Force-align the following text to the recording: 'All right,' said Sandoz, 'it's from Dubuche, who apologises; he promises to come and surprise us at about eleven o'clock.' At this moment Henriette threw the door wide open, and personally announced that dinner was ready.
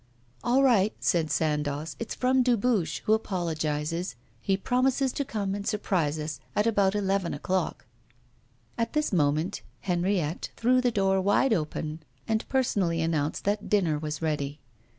'All 0.43 0.63
right,' 0.63 0.95
said 0.99 1.29
Sandoz, 1.29 1.95
'it's 1.99 2.15
from 2.15 2.41
Dubuche, 2.41 3.01
who 3.03 3.13
apologises; 3.13 4.15
he 4.41 4.57
promises 4.57 5.11
to 5.13 5.23
come 5.23 5.53
and 5.53 5.67
surprise 5.67 6.17
us 6.17 6.39
at 6.55 6.65
about 6.65 6.95
eleven 6.95 7.35
o'clock.' 7.35 7.85
At 8.79 8.93
this 8.93 9.13
moment 9.13 9.61
Henriette 9.81 10.49
threw 10.57 10.81
the 10.81 10.89
door 10.89 11.21
wide 11.21 11.53
open, 11.53 11.99
and 12.27 12.49
personally 12.49 12.99
announced 12.99 13.43
that 13.43 13.69
dinner 13.69 13.99
was 13.99 14.23
ready. 14.23 14.59